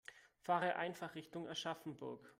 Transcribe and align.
Fahre 0.41 0.77
einfach 0.77 1.13
Richtung 1.13 1.47
Aschaffenburg 1.47 2.27